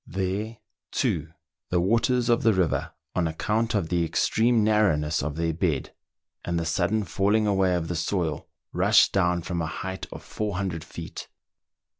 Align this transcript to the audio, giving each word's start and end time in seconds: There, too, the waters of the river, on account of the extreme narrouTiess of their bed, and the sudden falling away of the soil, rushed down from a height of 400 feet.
There, 0.07 0.57
too, 0.89 1.27
the 1.69 1.79
waters 1.79 2.27
of 2.27 2.41
the 2.41 2.53
river, 2.55 2.91
on 3.13 3.27
account 3.27 3.75
of 3.75 3.89
the 3.89 4.03
extreme 4.03 4.65
narrouTiess 4.65 5.21
of 5.21 5.35
their 5.35 5.53
bed, 5.53 5.93
and 6.43 6.59
the 6.59 6.65
sudden 6.65 7.03
falling 7.03 7.45
away 7.45 7.75
of 7.75 7.87
the 7.87 7.95
soil, 7.95 8.47
rushed 8.73 9.11
down 9.13 9.43
from 9.43 9.61
a 9.61 9.67
height 9.67 10.07
of 10.11 10.23
400 10.23 10.83
feet. 10.83 11.27